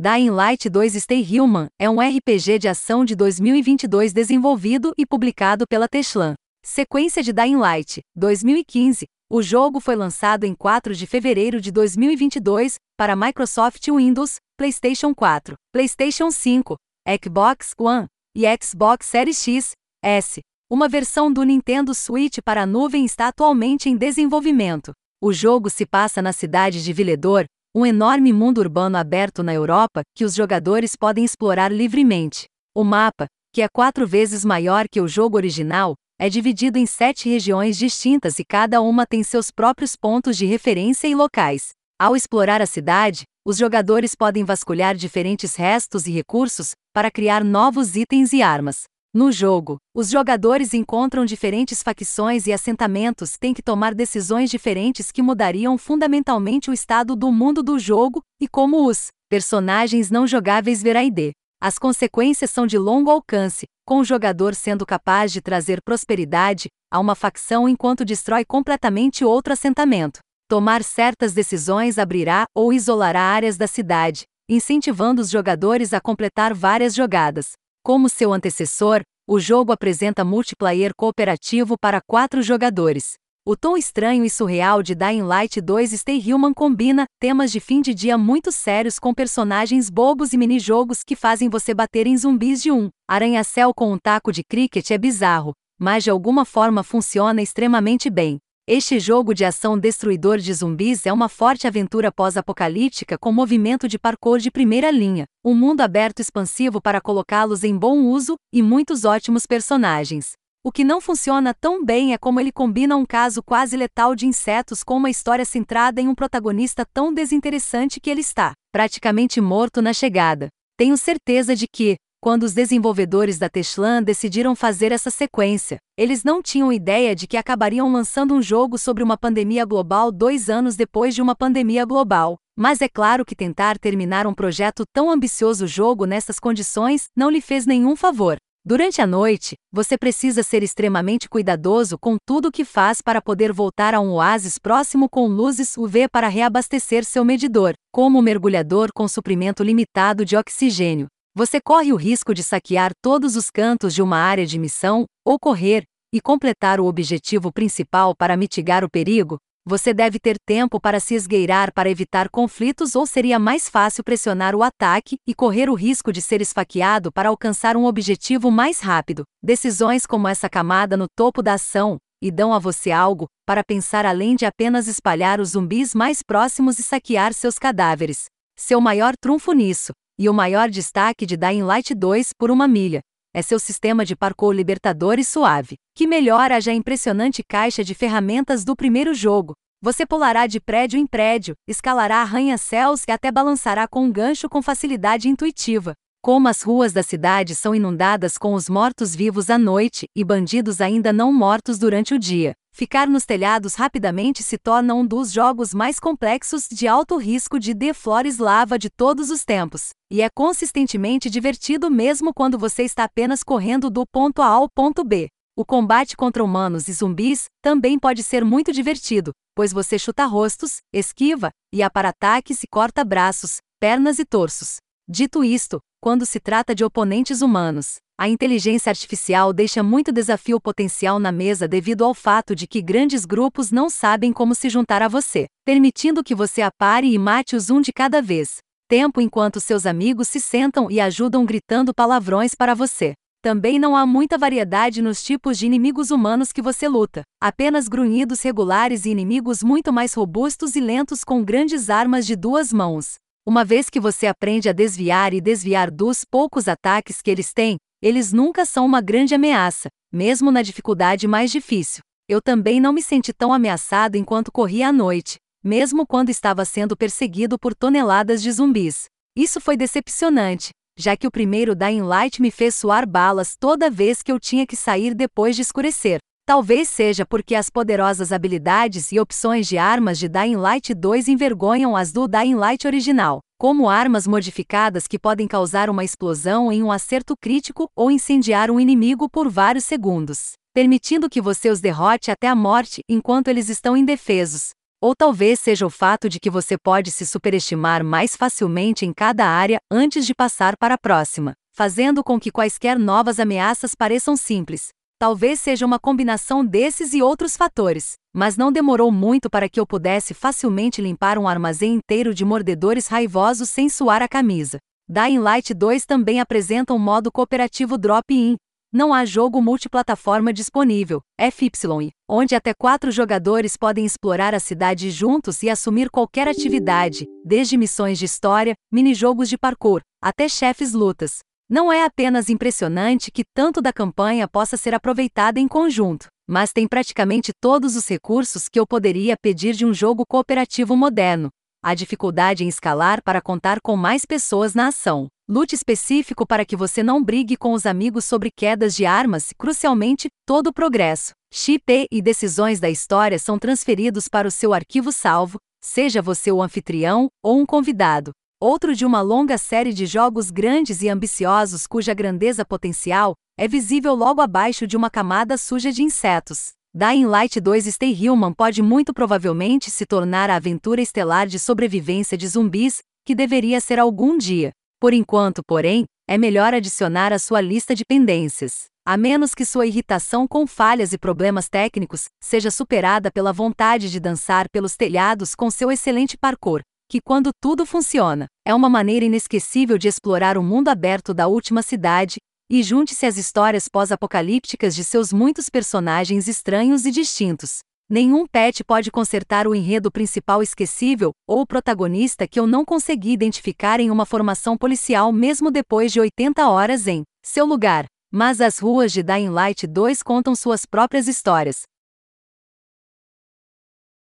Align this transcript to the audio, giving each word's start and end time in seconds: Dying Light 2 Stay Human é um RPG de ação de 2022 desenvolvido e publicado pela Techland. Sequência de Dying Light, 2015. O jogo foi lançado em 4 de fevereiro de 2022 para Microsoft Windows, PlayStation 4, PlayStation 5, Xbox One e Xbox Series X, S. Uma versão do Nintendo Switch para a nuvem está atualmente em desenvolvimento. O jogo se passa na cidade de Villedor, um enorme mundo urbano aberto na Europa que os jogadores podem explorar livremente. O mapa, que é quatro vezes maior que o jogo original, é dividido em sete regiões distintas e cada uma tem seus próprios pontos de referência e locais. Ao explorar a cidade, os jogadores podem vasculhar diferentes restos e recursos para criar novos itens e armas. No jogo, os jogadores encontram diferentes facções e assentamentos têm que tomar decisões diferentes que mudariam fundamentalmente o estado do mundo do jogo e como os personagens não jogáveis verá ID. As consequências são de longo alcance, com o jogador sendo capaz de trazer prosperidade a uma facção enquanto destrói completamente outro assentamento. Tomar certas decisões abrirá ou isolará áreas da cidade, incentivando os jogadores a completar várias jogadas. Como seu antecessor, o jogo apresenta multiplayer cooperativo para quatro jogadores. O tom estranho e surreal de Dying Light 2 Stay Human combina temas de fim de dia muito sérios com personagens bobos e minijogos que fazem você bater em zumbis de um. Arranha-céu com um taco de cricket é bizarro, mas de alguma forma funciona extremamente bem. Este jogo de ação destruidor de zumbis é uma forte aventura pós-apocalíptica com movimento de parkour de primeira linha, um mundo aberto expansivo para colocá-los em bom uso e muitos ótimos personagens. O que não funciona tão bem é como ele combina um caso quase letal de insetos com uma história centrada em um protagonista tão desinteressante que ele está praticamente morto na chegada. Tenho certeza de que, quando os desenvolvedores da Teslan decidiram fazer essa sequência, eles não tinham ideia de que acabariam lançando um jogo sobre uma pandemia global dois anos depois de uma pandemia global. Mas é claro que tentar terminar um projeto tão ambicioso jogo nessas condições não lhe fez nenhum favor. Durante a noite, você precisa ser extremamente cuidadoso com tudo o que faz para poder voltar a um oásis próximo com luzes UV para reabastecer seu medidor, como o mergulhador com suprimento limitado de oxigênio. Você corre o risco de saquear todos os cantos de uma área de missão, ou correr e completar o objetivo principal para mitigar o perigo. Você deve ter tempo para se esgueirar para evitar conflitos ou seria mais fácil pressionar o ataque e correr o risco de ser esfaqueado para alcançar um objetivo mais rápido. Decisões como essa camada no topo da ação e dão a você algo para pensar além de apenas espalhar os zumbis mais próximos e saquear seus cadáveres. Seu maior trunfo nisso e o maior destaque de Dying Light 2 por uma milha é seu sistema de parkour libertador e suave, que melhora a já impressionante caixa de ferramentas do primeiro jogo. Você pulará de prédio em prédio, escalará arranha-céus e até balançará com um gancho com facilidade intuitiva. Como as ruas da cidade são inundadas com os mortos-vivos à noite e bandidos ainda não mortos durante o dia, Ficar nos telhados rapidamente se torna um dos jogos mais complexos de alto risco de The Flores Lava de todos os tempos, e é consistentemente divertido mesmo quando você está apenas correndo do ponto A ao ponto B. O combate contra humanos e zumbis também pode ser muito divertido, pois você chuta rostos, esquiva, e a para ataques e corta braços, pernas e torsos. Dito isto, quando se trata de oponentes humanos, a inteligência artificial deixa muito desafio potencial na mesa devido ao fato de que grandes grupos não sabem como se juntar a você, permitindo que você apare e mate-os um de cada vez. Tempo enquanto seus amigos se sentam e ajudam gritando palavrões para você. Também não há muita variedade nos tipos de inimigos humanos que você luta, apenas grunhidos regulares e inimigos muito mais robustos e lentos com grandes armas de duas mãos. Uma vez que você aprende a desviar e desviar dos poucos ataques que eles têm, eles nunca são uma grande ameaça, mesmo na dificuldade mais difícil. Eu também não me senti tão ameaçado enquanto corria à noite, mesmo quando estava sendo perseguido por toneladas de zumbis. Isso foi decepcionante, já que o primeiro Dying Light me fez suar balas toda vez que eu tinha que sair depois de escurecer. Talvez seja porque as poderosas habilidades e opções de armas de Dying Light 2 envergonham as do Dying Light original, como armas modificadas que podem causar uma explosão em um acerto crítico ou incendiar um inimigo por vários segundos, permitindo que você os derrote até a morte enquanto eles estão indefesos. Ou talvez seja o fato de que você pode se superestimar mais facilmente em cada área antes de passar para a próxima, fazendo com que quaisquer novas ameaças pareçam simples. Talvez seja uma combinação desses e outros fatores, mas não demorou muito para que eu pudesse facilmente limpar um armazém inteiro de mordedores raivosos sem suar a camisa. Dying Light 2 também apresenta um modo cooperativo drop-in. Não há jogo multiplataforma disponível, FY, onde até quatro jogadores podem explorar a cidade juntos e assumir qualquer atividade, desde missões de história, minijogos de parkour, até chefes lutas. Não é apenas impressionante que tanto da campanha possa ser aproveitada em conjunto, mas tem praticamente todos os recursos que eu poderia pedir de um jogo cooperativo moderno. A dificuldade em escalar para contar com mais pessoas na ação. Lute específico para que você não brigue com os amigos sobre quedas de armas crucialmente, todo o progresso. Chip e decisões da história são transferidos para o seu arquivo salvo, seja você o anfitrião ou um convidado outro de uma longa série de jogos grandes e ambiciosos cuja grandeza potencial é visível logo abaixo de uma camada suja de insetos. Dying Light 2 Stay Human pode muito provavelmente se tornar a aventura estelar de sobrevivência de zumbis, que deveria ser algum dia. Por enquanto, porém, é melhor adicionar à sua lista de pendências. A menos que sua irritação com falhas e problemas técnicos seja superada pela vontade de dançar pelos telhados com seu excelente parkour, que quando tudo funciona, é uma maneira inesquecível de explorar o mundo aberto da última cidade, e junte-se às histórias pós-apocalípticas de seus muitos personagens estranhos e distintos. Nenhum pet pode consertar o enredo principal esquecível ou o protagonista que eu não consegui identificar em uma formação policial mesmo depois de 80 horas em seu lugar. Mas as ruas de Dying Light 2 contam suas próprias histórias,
Dying 0.00 0.30
Light 0.30 0.70
2 0.70 0.94
Stay 0.94 1.26
Human 1.28 1.66
é 1.76 1.90
um 1.90 1.98
RPG 1.98 2.60
de 2.60 2.68
ação 2.68 3.04
de 3.04 3.16
2022 3.16 4.12
desenvolvido 4.12 4.92
e 4.96 5.04
publicado 5.04 5.64
pela 5.68 5.88
Techland. 5.88 6.36
Sequência 6.64 7.20
de 7.20 7.32
Dying 7.32 7.56
Light, 7.56 7.98
2015. 8.14 9.06
O 9.28 9.42
jogo 9.42 9.80
foi 9.80 9.96
lançado 9.96 10.44
em 10.44 10.54
4 10.54 10.94
de 10.94 11.04
fevereiro 11.04 11.60
de 11.60 11.72
2022 11.72 12.76
para 12.96 13.16
Microsoft 13.16 13.84
Windows, 13.88 14.36
PlayStation 14.56 15.12
4, 15.12 15.56
PlayStation 15.72 16.30
5, 16.30 16.76
Xbox 17.20 17.72
One 17.76 18.06
e 18.36 18.44
Xbox 18.62 19.04
Series 19.04 19.42
X, 19.42 19.72
S. 20.00 20.38
Uma 20.70 20.88
versão 20.88 21.32
do 21.32 21.42
Nintendo 21.42 21.92
Switch 21.92 22.38
para 22.44 22.62
a 22.62 22.66
nuvem 22.66 23.04
está 23.04 23.26
atualmente 23.26 23.88
em 23.88 23.96
desenvolvimento. 23.96 24.92
O 25.20 25.32
jogo 25.32 25.68
se 25.68 25.84
passa 25.84 26.22
na 26.22 26.32
cidade 26.32 26.84
de 26.84 26.92
Villedor, 26.92 27.46
um 27.74 27.86
enorme 27.86 28.32
mundo 28.32 28.58
urbano 28.58 28.96
aberto 28.96 29.42
na 29.42 29.54
Europa 29.54 30.02
que 30.14 30.24
os 30.24 30.34
jogadores 30.34 30.96
podem 30.96 31.24
explorar 31.24 31.70
livremente. 31.70 32.46
O 32.74 32.82
mapa, 32.82 33.26
que 33.52 33.62
é 33.62 33.68
quatro 33.68 34.06
vezes 34.06 34.44
maior 34.44 34.86
que 34.90 35.00
o 35.00 35.06
jogo 35.06 35.36
original, 35.36 35.94
é 36.18 36.28
dividido 36.28 36.78
em 36.78 36.86
sete 36.86 37.28
regiões 37.28 37.76
distintas 37.76 38.38
e 38.38 38.44
cada 38.44 38.80
uma 38.80 39.06
tem 39.06 39.22
seus 39.22 39.50
próprios 39.50 39.94
pontos 39.94 40.36
de 40.36 40.46
referência 40.46 41.06
e 41.06 41.14
locais. 41.14 41.68
Ao 42.00 42.16
explorar 42.16 42.60
a 42.60 42.66
cidade, 42.66 43.22
os 43.46 43.56
jogadores 43.56 44.14
podem 44.14 44.44
vasculhar 44.44 44.96
diferentes 44.96 45.54
restos 45.54 46.06
e 46.06 46.10
recursos 46.10 46.72
para 46.92 47.10
criar 47.10 47.44
novos 47.44 47.94
itens 47.94 48.32
e 48.32 48.42
armas. 48.42 48.84
No 49.14 49.32
jogo, 49.32 49.78
os 49.94 50.10
jogadores 50.10 50.74
encontram 50.74 51.24
diferentes 51.24 51.82
facções 51.82 52.46
e 52.46 52.52
assentamentos 52.52 53.38
têm 53.38 53.54
que 53.54 53.62
tomar 53.62 53.94
decisões 53.94 54.50
diferentes 54.50 55.10
que 55.10 55.22
mudariam 55.22 55.78
fundamentalmente 55.78 56.68
o 56.70 56.74
estado 56.74 57.16
do 57.16 57.32
mundo 57.32 57.62
do 57.62 57.78
jogo 57.78 58.20
e 58.38 58.46
como 58.46 58.86
os 58.86 59.08
personagens 59.30 60.10
não 60.10 60.26
jogáveis 60.26 60.82
verá 60.82 61.02
ID. 61.02 61.32
As 61.60 61.78
consequências 61.78 62.50
são 62.50 62.66
de 62.66 62.76
longo 62.76 63.10
alcance, 63.10 63.66
com 63.84 63.98
o 64.00 64.04
jogador 64.04 64.54
sendo 64.54 64.84
capaz 64.84 65.32
de 65.32 65.40
trazer 65.40 65.80
prosperidade 65.82 66.68
a 66.92 67.00
uma 67.00 67.14
facção 67.14 67.66
enquanto 67.66 68.04
destrói 68.04 68.44
completamente 68.44 69.24
outro 69.24 69.54
assentamento. 69.54 70.20
Tomar 70.48 70.84
certas 70.84 71.32
decisões 71.32 71.98
abrirá 71.98 72.44
ou 72.54 72.72
isolará 72.74 73.22
áreas 73.22 73.56
da 73.56 73.66
cidade, 73.66 74.24
incentivando 74.48 75.22
os 75.22 75.30
jogadores 75.30 75.94
a 75.94 76.00
completar 76.00 76.52
várias 76.52 76.94
jogadas. 76.94 77.52
Como 77.88 78.06
seu 78.10 78.34
antecessor, 78.34 79.00
o 79.26 79.40
jogo 79.40 79.72
apresenta 79.72 80.22
multiplayer 80.22 80.92
cooperativo 80.94 81.74
para 81.80 82.02
quatro 82.06 82.42
jogadores. 82.42 83.14
O 83.46 83.56
tom 83.56 83.78
estranho 83.78 84.26
e 84.26 84.28
surreal 84.28 84.82
de 84.82 84.94
Dying 84.94 85.22
Light 85.22 85.58
2 85.58 85.92
Stay 85.92 86.30
Human 86.30 86.52
combina 86.52 87.06
temas 87.18 87.50
de 87.50 87.60
fim 87.60 87.80
de 87.80 87.94
dia 87.94 88.18
muito 88.18 88.52
sérios 88.52 88.98
com 88.98 89.14
personagens 89.14 89.88
bobos 89.88 90.34
e 90.34 90.36
minijogos 90.36 91.02
que 91.02 91.16
fazem 91.16 91.48
você 91.48 91.72
bater 91.72 92.06
em 92.06 92.14
zumbis 92.14 92.62
de 92.62 92.70
um. 92.70 92.90
Arranha-céu 93.08 93.72
com 93.72 93.90
um 93.90 93.96
taco 93.96 94.30
de 94.32 94.42
cricket 94.44 94.90
é 94.90 94.98
bizarro, 94.98 95.54
mas 95.80 96.04
de 96.04 96.10
alguma 96.10 96.44
forma 96.44 96.82
funciona 96.82 97.40
extremamente 97.40 98.10
bem. 98.10 98.36
Este 98.70 99.00
jogo 99.00 99.32
de 99.32 99.46
ação 99.46 99.78
destruidor 99.78 100.36
de 100.36 100.52
zumbis 100.52 101.06
é 101.06 101.10
uma 101.10 101.26
forte 101.26 101.66
aventura 101.66 102.12
pós-apocalíptica 102.12 103.16
com 103.16 103.32
movimento 103.32 103.88
de 103.88 103.98
parkour 103.98 104.38
de 104.38 104.50
primeira 104.50 104.90
linha, 104.90 105.24
um 105.42 105.54
mundo 105.54 105.80
aberto 105.80 106.20
expansivo 106.20 106.78
para 106.78 107.00
colocá-los 107.00 107.64
em 107.64 107.74
bom 107.74 108.00
uso 108.00 108.36
e 108.52 108.60
muitos 108.60 109.06
ótimos 109.06 109.46
personagens. 109.46 110.32
O 110.62 110.70
que 110.70 110.84
não 110.84 111.00
funciona 111.00 111.54
tão 111.54 111.82
bem 111.82 112.12
é 112.12 112.18
como 112.18 112.40
ele 112.40 112.52
combina 112.52 112.94
um 112.94 113.06
caso 113.06 113.42
quase 113.42 113.74
letal 113.74 114.14
de 114.14 114.26
insetos 114.26 114.84
com 114.84 114.98
uma 114.98 115.08
história 115.08 115.46
centrada 115.46 116.02
em 116.02 116.06
um 116.06 116.14
protagonista 116.14 116.84
tão 116.92 117.10
desinteressante 117.10 117.98
que 117.98 118.10
ele 118.10 118.20
está 118.20 118.52
praticamente 118.70 119.40
morto 119.40 119.80
na 119.80 119.94
chegada. 119.94 120.48
Tenho 120.76 120.98
certeza 120.98 121.56
de 121.56 121.66
que, 121.66 121.96
quando 122.20 122.42
os 122.42 122.52
desenvolvedores 122.52 123.38
da 123.38 123.48
Teslan 123.48 124.02
decidiram 124.02 124.54
fazer 124.54 124.92
essa 124.92 125.10
sequência, 125.10 125.78
eles 125.96 126.24
não 126.24 126.42
tinham 126.42 126.72
ideia 126.72 127.14
de 127.14 127.26
que 127.26 127.36
acabariam 127.36 127.90
lançando 127.90 128.34
um 128.34 128.42
jogo 128.42 128.76
sobre 128.76 129.02
uma 129.02 129.16
pandemia 129.16 129.64
global 129.64 130.10
dois 130.10 130.50
anos 130.50 130.76
depois 130.76 131.14
de 131.14 131.22
uma 131.22 131.34
pandemia 131.34 131.84
global. 131.84 132.36
Mas 132.56 132.82
é 132.82 132.88
claro 132.88 133.24
que 133.24 133.36
tentar 133.36 133.78
terminar 133.78 134.26
um 134.26 134.34
projeto 134.34 134.82
tão 134.92 135.10
ambicioso 135.10 135.66
jogo 135.66 136.06
nessas 136.06 136.40
condições 136.40 137.06
não 137.16 137.30
lhe 137.30 137.40
fez 137.40 137.64
nenhum 137.66 137.94
favor. 137.94 138.36
Durante 138.64 139.00
a 139.00 139.06
noite, 139.06 139.54
você 139.72 139.96
precisa 139.96 140.42
ser 140.42 140.62
extremamente 140.62 141.28
cuidadoso 141.28 141.96
com 141.96 142.16
tudo 142.26 142.48
o 142.48 142.52
que 142.52 142.64
faz 142.64 143.00
para 143.00 143.22
poder 143.22 143.52
voltar 143.52 143.94
a 143.94 144.00
um 144.00 144.10
oásis 144.10 144.58
próximo 144.58 145.08
com 145.08 145.26
luzes 145.28 145.78
UV 145.78 146.08
para 146.08 146.28
reabastecer 146.28 147.04
seu 147.04 147.24
medidor, 147.24 147.74
como 147.90 148.18
o 148.18 148.22
mergulhador 148.22 148.90
com 148.92 149.06
suprimento 149.08 149.62
limitado 149.62 150.24
de 150.24 150.36
oxigênio. 150.36 151.06
Você 151.38 151.60
corre 151.60 151.92
o 151.92 151.96
risco 151.96 152.34
de 152.34 152.42
saquear 152.42 152.90
todos 153.00 153.36
os 153.36 153.48
cantos 153.48 153.94
de 153.94 154.02
uma 154.02 154.18
área 154.18 154.44
de 154.44 154.58
missão, 154.58 155.04
ou 155.24 155.38
correr 155.38 155.84
e 156.12 156.20
completar 156.20 156.80
o 156.80 156.86
objetivo 156.86 157.52
principal 157.52 158.12
para 158.12 158.36
mitigar 158.36 158.82
o 158.82 158.90
perigo. 158.90 159.38
Você 159.64 159.94
deve 159.94 160.18
ter 160.18 160.34
tempo 160.44 160.80
para 160.80 160.98
se 160.98 161.14
esgueirar 161.14 161.72
para 161.72 161.88
evitar 161.88 162.28
conflitos 162.28 162.96
ou 162.96 163.06
seria 163.06 163.38
mais 163.38 163.68
fácil 163.68 164.02
pressionar 164.02 164.52
o 164.52 164.64
ataque 164.64 165.16
e 165.24 165.32
correr 165.32 165.70
o 165.70 165.74
risco 165.74 166.12
de 166.12 166.20
ser 166.20 166.40
esfaqueado 166.40 167.12
para 167.12 167.28
alcançar 167.28 167.76
um 167.76 167.84
objetivo 167.84 168.50
mais 168.50 168.80
rápido. 168.80 169.22
Decisões 169.40 170.06
como 170.06 170.26
essa 170.26 170.48
camada 170.48 170.96
no 170.96 171.06
topo 171.16 171.40
da 171.40 171.54
ação 171.54 171.98
e 172.20 172.32
dão 172.32 172.52
a 172.52 172.58
você 172.58 172.90
algo 172.90 173.28
para 173.46 173.62
pensar 173.62 174.04
além 174.04 174.34
de 174.34 174.44
apenas 174.44 174.88
espalhar 174.88 175.40
os 175.40 175.50
zumbis 175.50 175.94
mais 175.94 176.20
próximos 176.20 176.80
e 176.80 176.82
saquear 176.82 177.32
seus 177.32 177.60
cadáveres. 177.60 178.24
Seu 178.58 178.80
maior 178.80 179.12
trunfo 179.16 179.52
nisso 179.52 179.92
e 180.18 180.28
o 180.28 180.34
maior 180.34 180.68
destaque 180.68 181.24
de 181.24 181.36
Dying 181.36 181.62
Light 181.62 181.94
2 181.94 182.32
por 182.36 182.50
uma 182.50 182.66
milha 182.66 183.00
é 183.32 183.42
seu 183.42 183.58
sistema 183.58 184.04
de 184.04 184.16
parkour 184.16 184.52
libertador 184.52 185.18
e 185.18 185.24
suave, 185.24 185.76
que 185.94 186.08
melhora 186.08 186.56
a 186.56 186.60
já 186.60 186.72
impressionante 186.72 187.42
caixa 187.46 187.84
de 187.84 187.94
ferramentas 187.94 188.64
do 188.64 188.74
primeiro 188.74 189.14
jogo. 189.14 189.52
Você 189.80 190.04
pulará 190.04 190.48
de 190.48 190.58
prédio 190.58 190.98
em 190.98 191.06
prédio, 191.06 191.54
escalará 191.68 192.16
arranha-céus 192.16 193.04
e 193.06 193.12
até 193.12 193.30
balançará 193.30 193.86
com 193.86 194.06
um 194.06 194.10
gancho 194.10 194.48
com 194.48 194.60
facilidade 194.60 195.28
intuitiva. 195.28 195.94
Como 196.28 196.46
as 196.46 196.60
ruas 196.60 196.92
da 196.92 197.02
cidade 197.02 197.54
são 197.54 197.74
inundadas 197.74 198.36
com 198.36 198.52
os 198.52 198.68
mortos-vivos 198.68 199.48
à 199.48 199.56
noite 199.56 200.06
e 200.14 200.22
bandidos 200.22 200.78
ainda 200.78 201.10
não 201.10 201.32
mortos 201.32 201.78
durante 201.78 202.12
o 202.12 202.18
dia, 202.18 202.52
Ficar 202.70 203.08
nos 203.08 203.24
telhados 203.24 203.74
rapidamente 203.76 204.42
se 204.42 204.58
torna 204.58 204.92
um 204.92 205.06
dos 205.06 205.32
jogos 205.32 205.72
mais 205.72 205.98
complexos 205.98 206.68
de 206.70 206.86
alto 206.86 207.16
risco 207.16 207.58
de 207.58 207.74
The 207.74 207.94
Flores 207.94 208.36
Lava 208.36 208.78
de 208.78 208.90
todos 208.90 209.30
os 209.30 209.42
tempos, 209.42 209.88
e 210.12 210.20
é 210.20 210.28
consistentemente 210.28 211.30
divertido 211.30 211.90
mesmo 211.90 212.34
quando 212.34 212.58
você 212.58 212.82
está 212.82 213.04
apenas 213.04 213.42
correndo 213.42 213.88
do 213.88 214.04
ponto 214.06 214.42
A 214.42 214.48
ao 214.48 214.68
ponto 214.68 215.02
B. 215.02 215.28
O 215.56 215.64
combate 215.64 216.14
contra 216.14 216.44
humanos 216.44 216.88
e 216.88 216.92
zumbis 216.92 217.46
também 217.62 217.98
pode 217.98 218.22
ser 218.22 218.44
muito 218.44 218.70
divertido, 218.70 219.32
pois 219.56 219.72
você 219.72 219.98
chuta 219.98 220.26
rostos, 220.26 220.76
esquiva, 220.92 221.48
e 221.72 221.82
a 221.82 221.88
para 221.88 222.10
ataques 222.10 222.62
e 222.62 222.66
corta 222.70 223.02
braços, 223.02 223.60
pernas 223.80 224.18
e 224.18 224.26
torsos. 224.26 224.76
Dito 225.10 225.42
isto, 225.42 225.80
quando 226.00 226.24
se 226.24 226.38
trata 226.38 226.74
de 226.74 226.84
oponentes 226.84 227.42
humanos, 227.42 227.96
a 228.16 228.28
inteligência 228.28 228.88
artificial 228.90 229.52
deixa 229.52 229.82
muito 229.82 230.12
desafio 230.12 230.60
potencial 230.60 231.18
na 231.18 231.32
mesa 231.32 231.66
devido 231.66 232.04
ao 232.04 232.14
fato 232.14 232.54
de 232.54 232.66
que 232.66 232.80
grandes 232.80 233.24
grupos 233.24 233.70
não 233.70 233.90
sabem 233.90 234.32
como 234.32 234.54
se 234.54 234.68
juntar 234.68 235.02
a 235.02 235.08
você, 235.08 235.46
permitindo 235.64 236.24
que 236.24 236.34
você 236.34 236.62
apare 236.62 237.12
e 237.12 237.18
mate-os 237.18 237.68
um 237.68 237.80
de 237.80 237.92
cada 237.92 238.22
vez. 238.22 238.58
Tempo 238.88 239.20
enquanto 239.20 239.60
seus 239.60 239.86
amigos 239.86 240.28
se 240.28 240.40
sentam 240.40 240.90
e 240.90 241.00
ajudam 241.00 241.44
gritando 241.44 241.92
palavrões 241.92 242.54
para 242.54 242.74
você. 242.74 243.12
Também 243.42 243.78
não 243.78 243.94
há 243.94 244.06
muita 244.06 244.38
variedade 244.38 245.02
nos 245.02 245.22
tipos 245.22 245.58
de 245.58 245.66
inimigos 245.66 246.10
humanos 246.10 246.52
que 246.52 246.62
você 246.62 246.88
luta, 246.88 247.22
apenas 247.40 247.86
grunhidos 247.86 248.40
regulares 248.40 249.04
e 249.04 249.10
inimigos 249.10 249.62
muito 249.62 249.92
mais 249.92 250.14
robustos 250.14 250.74
e 250.74 250.80
lentos 250.80 251.22
com 251.22 251.44
grandes 251.44 251.90
armas 251.90 252.26
de 252.26 252.34
duas 252.34 252.72
mãos. 252.72 253.16
Uma 253.48 253.64
vez 253.64 253.88
que 253.88 253.98
você 253.98 254.26
aprende 254.26 254.68
a 254.68 254.74
desviar 254.74 255.32
e 255.32 255.40
desviar 255.40 255.90
dos 255.90 256.22
poucos 256.22 256.68
ataques 256.68 257.22
que 257.22 257.30
eles 257.30 257.54
têm, 257.54 257.78
eles 258.02 258.30
nunca 258.30 258.66
são 258.66 258.84
uma 258.84 259.00
grande 259.00 259.34
ameaça, 259.34 259.88
mesmo 260.12 260.50
na 260.50 260.60
dificuldade 260.60 261.26
mais 261.26 261.50
difícil. 261.50 262.02
Eu 262.28 262.42
também 262.42 262.78
não 262.78 262.92
me 262.92 263.00
senti 263.00 263.32
tão 263.32 263.50
ameaçado 263.50 264.16
enquanto 264.16 264.52
corria 264.52 264.88
à 264.88 264.92
noite, 264.92 265.38
mesmo 265.64 266.06
quando 266.06 266.28
estava 266.28 266.62
sendo 266.66 266.94
perseguido 266.94 267.58
por 267.58 267.74
toneladas 267.74 268.42
de 268.42 268.52
zumbis. 268.52 269.06
Isso 269.34 269.62
foi 269.62 269.78
decepcionante, 269.78 270.68
já 270.98 271.16
que 271.16 271.26
o 271.26 271.30
primeiro 271.30 271.74
Dying 271.74 272.02
Light 272.02 272.42
me 272.42 272.50
fez 272.50 272.74
suar 272.74 273.06
balas 273.06 273.56
toda 273.58 273.88
vez 273.88 274.22
que 274.22 274.30
eu 274.30 274.38
tinha 274.38 274.66
que 274.66 274.76
sair 274.76 275.14
depois 275.14 275.56
de 275.56 275.62
escurecer. 275.62 276.18
Talvez 276.48 276.88
seja 276.88 277.26
porque 277.26 277.54
as 277.54 277.68
poderosas 277.68 278.32
habilidades 278.32 279.12
e 279.12 279.20
opções 279.20 279.68
de 279.68 279.76
armas 279.76 280.18
de 280.18 280.30
Dying 280.30 280.56
Light 280.56 280.94
2 280.94 281.28
envergonham 281.28 281.94
as 281.94 282.10
do 282.10 282.26
Dying 282.26 282.54
Light 282.54 282.86
original, 282.86 283.40
como 283.58 283.86
armas 283.86 284.26
modificadas 284.26 285.06
que 285.06 285.18
podem 285.18 285.46
causar 285.46 285.90
uma 285.90 286.02
explosão 286.02 286.72
em 286.72 286.82
um 286.82 286.90
acerto 286.90 287.34
crítico 287.38 287.86
ou 287.94 288.10
incendiar 288.10 288.70
um 288.70 288.80
inimigo 288.80 289.28
por 289.28 289.46
vários 289.50 289.84
segundos, 289.84 290.52
permitindo 290.72 291.28
que 291.28 291.38
você 291.38 291.68
os 291.68 291.82
derrote 291.82 292.30
até 292.30 292.48
a 292.48 292.54
morte 292.54 293.02
enquanto 293.06 293.48
eles 293.48 293.68
estão 293.68 293.94
indefesos. 293.94 294.70
Ou 295.02 295.14
talvez 295.14 295.60
seja 295.60 295.84
o 295.84 295.90
fato 295.90 296.30
de 296.30 296.40
que 296.40 296.48
você 296.48 296.78
pode 296.78 297.10
se 297.10 297.26
superestimar 297.26 298.02
mais 298.02 298.34
facilmente 298.34 299.04
em 299.04 299.12
cada 299.12 299.44
área 299.44 299.76
antes 299.90 300.24
de 300.24 300.34
passar 300.34 300.78
para 300.78 300.94
a 300.94 300.98
próxima, 300.98 301.52
fazendo 301.76 302.24
com 302.24 302.40
que 302.40 302.50
quaisquer 302.50 302.98
novas 302.98 303.38
ameaças 303.38 303.94
pareçam 303.94 304.34
simples. 304.34 304.96
Talvez 305.20 305.58
seja 305.58 305.84
uma 305.84 305.98
combinação 305.98 306.64
desses 306.64 307.12
e 307.12 307.20
outros 307.20 307.56
fatores, 307.56 308.12
mas 308.32 308.56
não 308.56 308.70
demorou 308.70 309.10
muito 309.10 309.50
para 309.50 309.68
que 309.68 309.80
eu 309.80 309.84
pudesse 309.84 310.32
facilmente 310.32 311.02
limpar 311.02 311.38
um 311.38 311.48
armazém 311.48 311.94
inteiro 311.94 312.32
de 312.32 312.44
mordedores 312.44 313.08
raivosos 313.08 313.68
sem 313.68 313.88
suar 313.88 314.22
a 314.22 314.28
camisa. 314.28 314.78
Dying 315.08 315.40
Light 315.40 315.74
2 315.74 316.06
também 316.06 316.38
apresenta 316.38 316.94
um 316.94 317.00
modo 317.00 317.32
cooperativo 317.32 317.98
drop-in. 317.98 318.56
Não 318.92 319.12
há 319.12 319.24
jogo 319.24 319.60
multiplataforma 319.60 320.52
disponível, 320.52 321.20
FY, 321.36 322.12
onde 322.28 322.54
até 322.54 322.72
quatro 322.72 323.10
jogadores 323.10 323.76
podem 323.76 324.06
explorar 324.06 324.54
a 324.54 324.60
cidade 324.60 325.10
juntos 325.10 325.64
e 325.64 325.68
assumir 325.68 326.10
qualquer 326.10 326.46
atividade, 326.46 327.26
desde 327.44 327.76
missões 327.76 328.20
de 328.20 328.24
história, 328.24 328.74
minijogos 328.90 329.48
de 329.48 329.58
parkour, 329.58 330.00
até 330.22 330.48
chefes 330.48 330.92
lutas. 330.92 331.40
Não 331.70 331.92
é 331.92 332.02
apenas 332.02 332.48
impressionante 332.48 333.30
que 333.30 333.44
tanto 333.44 333.82
da 333.82 333.92
campanha 333.92 334.48
possa 334.48 334.74
ser 334.74 334.94
aproveitada 334.94 335.60
em 335.60 335.68
conjunto, 335.68 336.28
mas 336.48 336.72
tem 336.72 336.88
praticamente 336.88 337.52
todos 337.60 337.94
os 337.94 338.08
recursos 338.08 338.70
que 338.70 338.80
eu 338.80 338.86
poderia 338.86 339.36
pedir 339.36 339.74
de 339.74 339.84
um 339.84 339.92
jogo 339.92 340.24
cooperativo 340.26 340.96
moderno. 340.96 341.50
A 341.84 341.94
dificuldade 341.94 342.64
em 342.64 342.68
escalar 342.68 343.22
para 343.22 343.42
contar 343.42 343.82
com 343.82 343.96
mais 343.96 344.24
pessoas 344.24 344.74
na 344.74 344.86
ação. 344.86 345.26
Lute 345.46 345.74
específico 345.74 346.46
para 346.46 346.64
que 346.64 346.74
você 346.74 347.02
não 347.02 347.22
brigue 347.22 347.54
com 347.54 347.74
os 347.74 347.84
amigos 347.84 348.24
sobre 348.24 348.50
quedas 348.50 348.96
de 348.96 349.04
armas 349.04 349.52
crucialmente, 349.58 350.28
todo 350.46 350.68
o 350.68 350.72
progresso. 350.72 351.32
Chip 351.52 352.08
e 352.10 352.22
decisões 352.22 352.80
da 352.80 352.88
história 352.88 353.38
são 353.38 353.58
transferidos 353.58 354.26
para 354.26 354.48
o 354.48 354.50
seu 354.50 354.72
arquivo 354.72 355.12
salvo, 355.12 355.58
seja 355.84 356.22
você 356.22 356.50
o 356.50 356.62
anfitrião 356.62 357.28
ou 357.42 357.58
um 357.58 357.66
convidado 357.66 358.32
outro 358.60 358.94
de 358.94 359.06
uma 359.06 359.20
longa 359.20 359.56
série 359.56 359.92
de 359.92 360.04
jogos 360.04 360.50
grandes 360.50 361.00
e 361.00 361.08
ambiciosos 361.08 361.86
cuja 361.86 362.12
grandeza 362.12 362.64
potencial 362.64 363.34
é 363.56 363.68
visível 363.68 364.14
logo 364.14 364.40
abaixo 364.40 364.86
de 364.86 364.96
uma 364.96 365.08
camada 365.08 365.56
suja 365.56 365.92
de 365.92 366.02
insetos. 366.02 366.72
Dying 366.94 367.26
Light 367.26 367.60
2 367.60 367.86
Stay 367.86 368.28
Human 368.28 368.52
pode 368.52 368.82
muito 368.82 369.14
provavelmente 369.14 369.90
se 369.90 370.04
tornar 370.04 370.50
a 370.50 370.56
aventura 370.56 371.00
estelar 371.00 371.46
de 371.46 371.58
sobrevivência 371.58 372.36
de 372.36 372.48
zumbis, 372.48 372.98
que 373.24 373.34
deveria 373.34 373.80
ser 373.80 373.98
algum 373.98 374.36
dia. 374.36 374.72
Por 375.00 375.12
enquanto, 375.12 375.62
porém, 375.64 376.04
é 376.28 376.36
melhor 376.36 376.74
adicionar 376.74 377.32
à 377.32 377.38
sua 377.38 377.60
lista 377.60 377.94
de 377.94 378.04
pendências. 378.04 378.86
A 379.06 379.16
menos 379.16 379.54
que 379.54 379.64
sua 379.64 379.86
irritação 379.86 380.48
com 380.48 380.66
falhas 380.66 381.12
e 381.12 381.18
problemas 381.18 381.68
técnicos 381.68 382.24
seja 382.42 382.70
superada 382.70 383.30
pela 383.30 383.52
vontade 383.52 384.10
de 384.10 384.18
dançar 384.18 384.68
pelos 384.68 384.96
telhados 384.96 385.54
com 385.54 385.70
seu 385.70 385.90
excelente 385.90 386.36
parkour, 386.36 386.82
que 387.10 387.22
quando 387.22 387.50
tudo 387.58 387.86
funciona, 387.86 388.46
é 388.66 388.74
uma 388.74 388.88
maneira 388.88 389.24
inesquecível 389.24 389.96
de 389.96 390.08
explorar 390.08 390.58
o 390.58 390.62
mundo 390.62 390.88
aberto 390.88 391.32
da 391.32 391.46
última 391.46 391.80
cidade, 391.80 392.36
e 392.70 392.82
junte-se 392.82 393.24
às 393.24 393.38
histórias 393.38 393.88
pós-apocalípticas 393.88 394.94
de 394.94 395.02
seus 395.02 395.32
muitos 395.32 395.70
personagens 395.70 396.46
estranhos 396.46 397.06
e 397.06 397.10
distintos. 397.10 397.78
Nenhum 398.10 398.46
pet 398.46 398.84
pode 398.84 399.10
consertar 399.10 399.66
o 399.66 399.74
enredo 399.74 400.10
principal 400.10 400.62
esquecível 400.62 401.32
ou 401.46 401.62
o 401.62 401.66
protagonista 401.66 402.46
que 402.46 402.60
eu 402.60 402.66
não 402.66 402.84
consegui 402.84 403.32
identificar 403.32 404.00
em 404.00 404.10
uma 404.10 404.26
formação 404.26 404.76
policial 404.76 405.32
mesmo 405.32 405.70
depois 405.70 406.12
de 406.12 406.20
80 406.20 406.68
horas 406.68 407.06
em 407.06 407.22
seu 407.42 407.64
lugar. 407.64 408.04
Mas 408.30 408.60
as 408.60 408.78
ruas 408.78 409.12
de 409.12 409.22
Dying 409.22 409.48
Light 409.48 409.86
2 409.86 410.22
contam 410.22 410.54
suas 410.54 410.84
próprias 410.84 411.26
histórias, 411.26 411.82